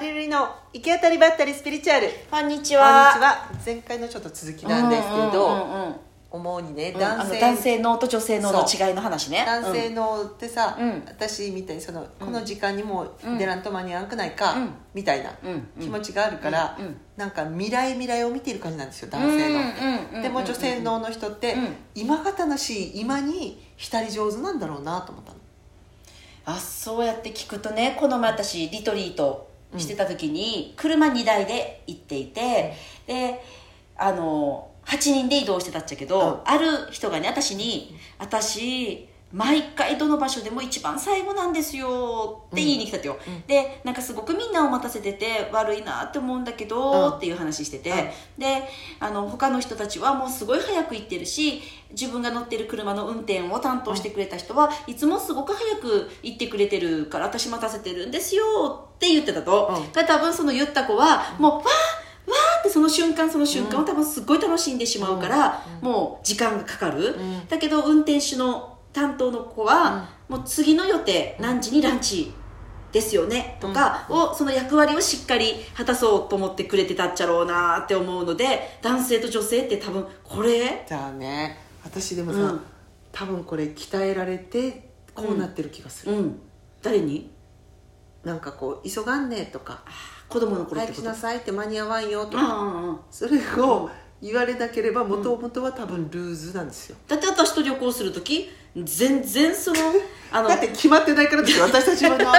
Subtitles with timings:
[0.00, 2.08] リルリの行き当たりばったりスピリチュアル。
[2.30, 3.50] こんにちこんにはちは。
[3.64, 5.94] 前回のちょっと続きなんですけど、うんうんうんうん。
[6.30, 9.44] 思うにね男性,、の男性脳と女性脳の違いの話ね。
[9.44, 11.02] 男性のってさ、うん。
[11.06, 14.70] 私みたいにその、この時間にもう出らんと間に合わんくないか、うん。
[14.94, 16.96] みたいなうん気持ちがあるから、うんうん。
[17.18, 21.76] なんか未来未来を見ている感じなんですよ男性の、うんうんうんうんでも女性脳の人って、うん。
[21.94, 25.40] 今が楽しい今に浸り上手なんだろうなと思ったの。
[26.46, 32.74] あそうやって聞くとねこの前私リトリートしてた時に車2台で行っていて、
[33.06, 33.42] で
[33.96, 36.40] あの8人で移動してたっちゃけど、うん。
[36.44, 43.42] ある人がね私に「私毎回どの場所でも一番最後なんですよ」って言いに来たってよ、うん。
[43.46, 47.16] でなんかすごくみんなを待たせてて悪いなって思うんだけど、うん。
[47.16, 47.96] っていう話してて、うん。
[48.40, 60.06] であの他の人たちはもうすごい早く行ってるし自分が乗ってる車の運転を担当してくれた人はいつもすごく早く行ってくれてるから私待たせてるんですよって言ってたと、うん。
[60.06, 61.64] 多分その言った子はもうわー
[62.30, 67.48] わーってその瞬間その瞬間を多分すっごい楽しんでしまうから、もう時間がかかる、ん。
[67.48, 72.32] だけど運転手の担当の子は、もう次の予定何時にランチ
[72.92, 80.84] ですよねとかを、その役割をしっかり果たそうと思ってくれてたっちゃろうなって思うので男性と女性って多分これ？
[80.88, 82.60] じゃあね私でもさ、うん。
[83.12, 86.40] 多分これ鍛えられてこうなってる気がする、うん。
[86.82, 87.30] 誰に？
[88.24, 89.82] なんかこう急がんねとか
[90.28, 92.98] 子供の頃っ早くしなさいって間に合わんよとうんか、うんうん。
[93.10, 93.88] それを
[94.22, 99.78] 言われなければもともとは多分ルーズなんですよ、だって私と旅行する時全然その
[100.32, 102.32] あのだって決まってないからですよ私たちの 旅行に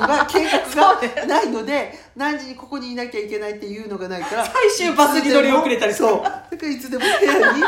[0.00, 6.22] は計画がないので何時にここにいなきゃいけないっていうのがないから最終バスに乗り遅れたりそう。
[6.22, 7.62] だからいつでも部屋に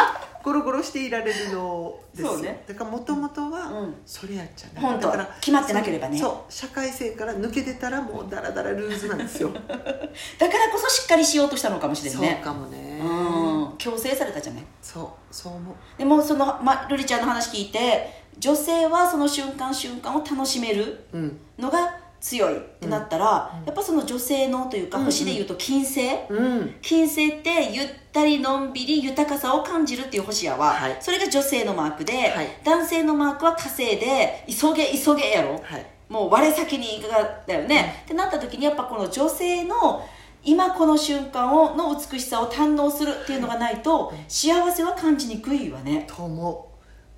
[0.44, 2.62] ゴロゴロしていられるのですよ、そうね。
[2.68, 3.94] だからもともとはうん。
[4.04, 6.18] それやっちゃない、本当だから決まってなければね。
[6.18, 9.50] そう社会性から抜けてたらもうダラダラルーズなんですよ。
[9.56, 13.00] だからこそしっかりしようとしたのかもしれんそうねかもね。
[13.02, 13.74] うん。
[13.78, 14.64] 強制されたじゃない。
[14.82, 15.74] そうそう思う。
[15.98, 21.38] でもその、ま、ルリちゃんの話聞いて女性はその瞬間瞬間を楽しめるうん。
[21.58, 25.10] のが強いってなったら、やっぱその女性のというかうんうん。
[25.10, 26.74] 星でいうと金星、うん。
[26.80, 30.96] 金星ってゆったりのんびり豊かさを感じるっていう星やわ、はい。
[31.00, 32.48] それが女性のマークで、はい。
[32.64, 35.86] 男性のマークは火星で急げ急げやろ、はい。
[36.08, 37.16] もう我先に行か
[37.46, 40.06] だよね、ってなった時にやっぱこの女性の
[40.44, 46.06] 今この瞬間をの美しさを堪能するっていうのがないと幸せは感じにくいわね。
[46.06, 46.74] と思う。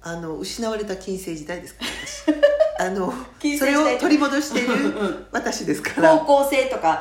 [0.08, 2.45] あの失われた金星時代ですから私
[2.78, 3.12] あの
[3.58, 6.16] それを取り戻しているうん私ですから。
[6.18, 6.92] 高校生とか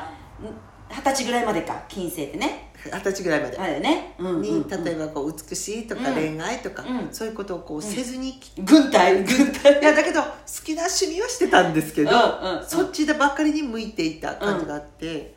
[0.41, 2.71] ん二十歳ぐらいまでか金星ってね。
[2.85, 3.79] 二十歳ぐらいまで。
[3.79, 4.83] ね、うんうんにうん。
[4.83, 6.15] 例えばこう美しいとかうん。
[6.15, 7.13] 恋愛とか、うん。
[7.13, 9.23] そういうことをこうせずに、軍隊。
[9.23, 9.81] 軍隊。
[9.81, 10.27] いやだけど好
[10.63, 12.65] きな趣味はしてたんですけど、うんうんうん。
[12.65, 15.33] そっちでばっかりに向いていた感じがあって、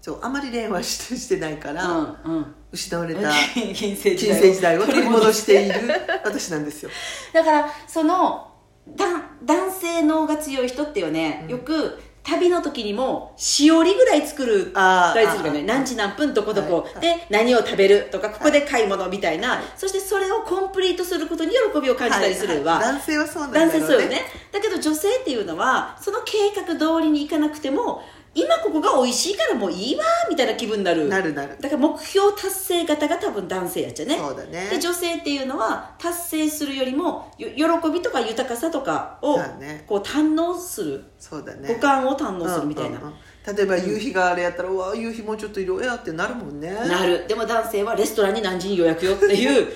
[0.00, 2.54] そうあまり恋愛してしてないから、うんうん。
[2.72, 5.80] 失われた 金星時金代を取り戻している
[6.24, 6.90] 私なんですよ。
[7.32, 8.51] だからそのだ
[8.86, 15.64] 男性脳が強い人ってよね、よく旅の時にもしおりぐらい作るあー大事がね。
[15.64, 17.00] 何時何分どこどこ、はい。
[17.00, 22.84] で何を食べるとかここで買い物みたいな、そしてそれをコンプリートすることに喜びを感じたりするわ、はい。
[22.84, 22.92] はい。
[22.94, 23.66] 男性はそうなんだね。
[23.66, 24.20] 男性そうよね。
[24.52, 28.02] だけど女性っていうのはその計画通りにいかなくても
[28.34, 31.06] 今ここが美味しいからもういいわみたいな気分になる。
[31.08, 31.56] なるなる。
[31.60, 34.16] だから目標達成型が多分男性やっちゃね。
[34.16, 34.68] そうだね。
[34.70, 39.38] で女性っていうのは達成するよりもよ喜びとか豊かさとかを
[39.86, 41.68] こう堪能する、そうだね。
[41.68, 43.56] 五感を堪能するみたいな、うんうんうん。
[43.56, 46.72] 例えば夕日があれやったら、うわ夕日もうちょっと色やってなるもんね。
[46.72, 47.26] なる。
[47.28, 49.68] でも男性はレストランに何時に予約よっていう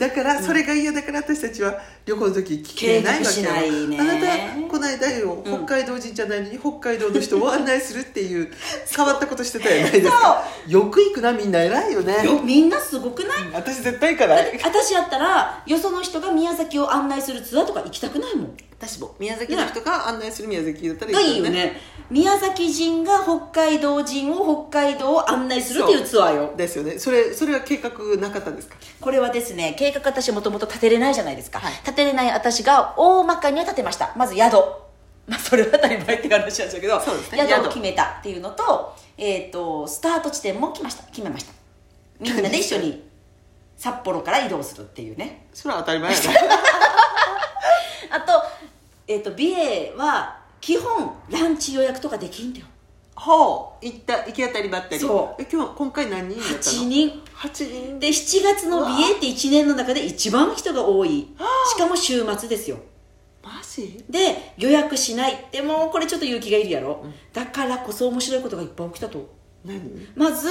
[0.00, 3.98] だからそれが嫌だから私たちは旅行の時聞けないわけよね。
[4.00, 8.50] あなたこの間よ北海道人じゃないのに北海道の人を案内するっていう
[8.96, 10.44] 変わったことしてたじゃないですか。
[10.66, 12.24] よく行くなみんな偉いよね。
[12.24, 13.50] よみんなすごくない？
[13.52, 19.14] 私絶対行かない私やったらよその人が宮崎を案内するツアーとか行きたくないもん私も。
[19.18, 21.50] 宮崎の人が案内する宮崎だったらがいいよね。
[21.50, 21.80] いいよね。
[22.08, 26.54] 宮崎人が北海道人を北海道を案内するっていうツアーよ。
[26.56, 26.98] ですよね。
[26.98, 28.76] それそれは計画なかったんですか？
[29.00, 31.72] これはですね計画私もともと立てれないじゃないですか、はい。
[31.84, 34.14] 立てれない私が大まかには立てました。
[34.16, 34.54] まず宿。
[35.26, 37.38] まあそれは当たり前って話なんですけどそうですね。
[37.46, 37.66] 宿宿。
[37.66, 41.02] を決めたっていうのと,、えー、とスタート地点も決めました。
[41.04, 41.52] 決めました。
[42.18, 43.04] みんなで一緒に
[43.76, 45.46] 札幌から移動するっていうね。
[45.52, 46.24] それは当たり前やね
[49.10, 52.66] えー、と美瑛は基本ランチ予約とかできんだよ。
[53.16, 53.84] ほう。
[53.84, 55.00] 行った行き当たりばったり。
[55.00, 55.42] そう。
[55.42, 57.22] え今日今回何人だった8の人。
[57.34, 57.98] 8人？
[57.98, 61.26] で7月の美瑛って1年の中で一番人が多い。
[61.74, 62.76] しかも週末ですよ。
[63.42, 63.82] マジ？
[63.88, 65.44] ジで予約しない。
[65.50, 69.28] でもこれちょっと勇気がいるやろ、だからこそ面白いことがいっぱい起きたと。
[69.64, 69.80] 何？
[70.14, 70.48] まず、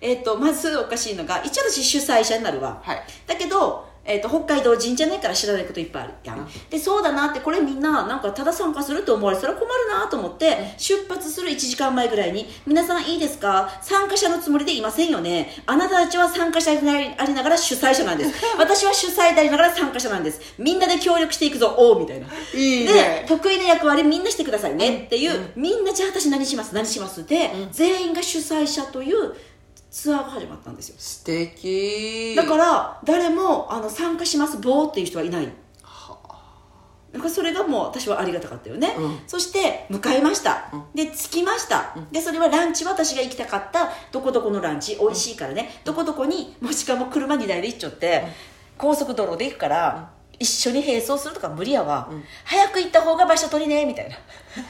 [0.00, 3.02] えっとまずおかしいのが一応私主催者になるわ、はい。
[3.26, 13.70] だけど、えっと北海道人じゃないから知らないこといっぱいあるやん、でそうだなってこれみんななんかただ参加するって思われてたら困るなと思って、出発する1時間前ぐらいに「皆さんいいですか？
[13.82, 15.52] 参加者のつもりでいませんよね。
[15.66, 18.32] あなたたちは参加者でありながら主催者なんです。
[18.58, 20.40] 私は主催でありながら参加者なんです。
[20.58, 22.26] みんなで協力していくぞおう」みたいな。
[22.54, 26.74] いいでね得意な役割みんなしてくださいねっていう、みんなじゃあ私何します？
[26.74, 27.26] 何します？
[27.26, 29.34] で、全員が主催者という
[29.90, 30.96] ツアーが始まったんですよ。
[30.98, 32.34] 素敵。
[32.36, 35.48] だから誰もあの参加しますボーっていう人はいない。
[37.10, 39.18] だからそれがもう私はありがたかったよね、うん。
[39.26, 43.88] そして向かいました、で着きました、でそれはランチは私が行きたかった。
[44.12, 44.98] どこどこのランチ。
[45.00, 48.24] 美味しいからね、どこどこにもうしかも車2台で行っちゃって、
[48.76, 52.08] 高速道路で行くから、一緒に並走するとか無理やわ、
[52.44, 54.16] 早く行った方が場所取りねみたいな。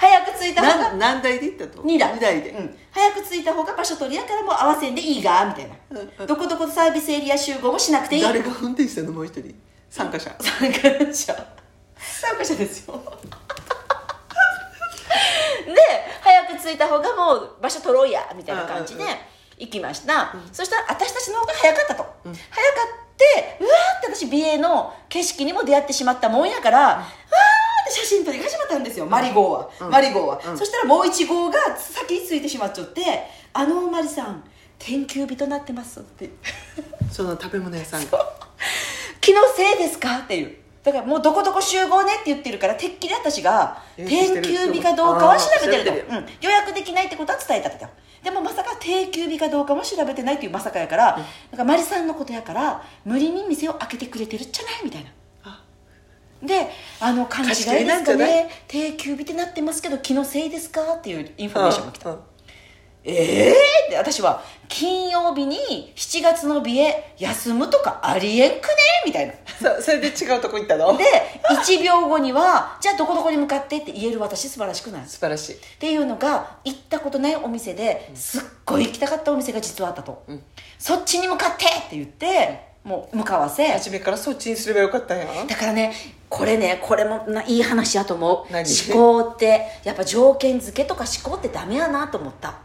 [0.00, 2.14] 早く着いた方がな何台で行ったと？2台。
[2.14, 8.22] 二台で、うん、早く着いた方が場所取りやからもう合わせんでいいがみたいな、どこどこサービスエリア集合もしなくていい。
[8.22, 9.54] 誰が運転したのもう一人？
[9.90, 10.34] 参加者。
[10.40, 10.80] 参加
[11.12, 11.34] 者。
[11.98, 13.02] 参加者ですよ。
[15.66, 15.74] で
[16.22, 19.16] 早く着いた方がもう場所取ろうやみたいな感じでうんうん
[19.58, 22.38] 行きました、そしたら私たちの方が早かったと、早か
[23.04, 27.04] ってうわーって私美瑛の景色にも出会ってしまったもんやから、わーっ
[27.86, 33.02] て写真撮りが始まったんですよマリ号は、マリ号は、そしたらもう1号が先についてしまっちゃって
[33.52, 34.44] 「あのマリさん
[34.78, 36.30] 天休日となってます」って。
[37.10, 38.10] その食べ物屋さん。
[38.10, 38.32] が
[39.20, 40.56] 気のせいですかっていう。
[40.82, 44.42] だからもうどこどこ集合ねって言ってるからてっきり私が予約してる。
[44.42, 46.14] 定休日かどうかは調べてると。
[46.16, 47.84] うん、予約できないってことは伝えたと。
[48.22, 51.16] でもまさか定休日かどうかも調べてないっていうまさかやから、
[51.50, 55.10] なんかマリさんのことやから無理に店を開けてくれてるんじゃないみたいな。
[55.44, 55.62] あ。
[56.42, 56.68] で
[57.00, 57.66] あの勘違いです
[58.04, 58.48] かね。
[58.66, 60.94] 定休日ってなってますけど気のせいですか？
[60.94, 62.10] っていうインフォメーションが来た。
[62.10, 62.18] うん。
[63.04, 68.60] ええー、って私は金曜日に7月の美へ休むとかありえんくね？
[69.06, 70.96] みたいなそそれで違うとこ行ったの？
[70.96, 71.04] で
[71.50, 75.02] 1秒後にはじゃあどこどこに向かってって言える私素晴らしくない？
[75.02, 75.56] っ素晴らしい。
[75.78, 80.40] ていうのが行ったことないお店ですっごい行きたかったお店が実はあったと、ん。
[80.78, 83.66] そっちに向かってって言ってもう向かわせ。
[83.68, 85.18] 初めからそっちにすればよかったん。
[85.18, 85.92] やだからね
[86.28, 88.52] これねこれもないい話やと思う。
[88.52, 88.64] 何？
[88.90, 89.66] 思考って。
[89.84, 92.60] やっぱ条件付けとか思考ってダメやなと思った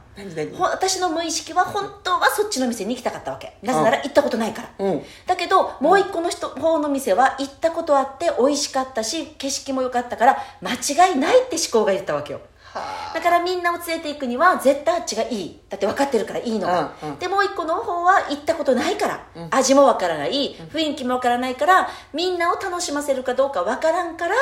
[0.60, 3.57] 私の無意識は本当はそっちの店に行きたかったわけ。
[3.63, 5.01] なぜなら行ったことないから、うん。
[5.25, 12.42] だけどもう一個の人方の店は行ったことあって美味しかったし景色も良かったから間違いないって思考が言ったわけよ。
[12.74, 15.60] はだからみんなを連れて行くには絶対あっちがいい。
[15.68, 17.19] だって分かってるからいいのが、うんうん。
[17.19, 24.36] でもう一個の方は行ったことないから、味も分からない雰囲気も分からないからみんなを楽しませるかどうか分からんから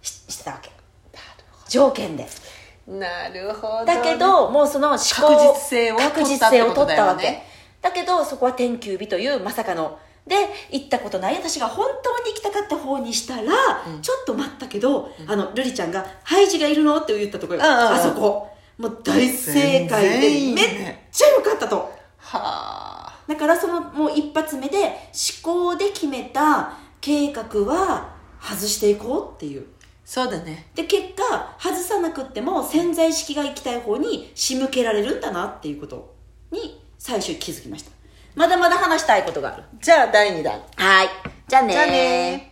[0.00, 0.70] ししてたわけ。
[1.68, 2.28] 条件で
[2.86, 7.42] なるほどだけどもうその思考確実性を取った確実性を取ったわけ。
[7.80, 9.98] だけどそこは天休日というまさかの。
[10.24, 10.36] で
[10.70, 13.52] 行ったことない私が本当に行きたかった方にしたら、
[14.00, 17.66] ちょっと待ったけど、あの瑠璃ちゃんが「ハイジがいるの?」って言ったところ、うん。
[17.66, 18.48] うんうんあそこ。
[18.78, 21.06] もう大正解でめね。
[21.08, 21.76] っちゃ良かったと。
[22.18, 23.12] はあ。
[23.26, 24.94] だからそのもう一発目で思
[25.42, 29.66] 考で決めた計画は外していこうっていう
[30.04, 30.66] そうだね。
[30.74, 36.14] で結果外さなくっても潜在意識が行きたい方に仕向けられるんだなっていうこと
[36.50, 37.90] に最初気づきました。
[38.34, 39.64] まだまだ話したいことがある。
[39.80, 40.60] じゃあ第2弾。
[40.76, 41.08] はい。
[41.48, 42.51] じゃあねじゃあね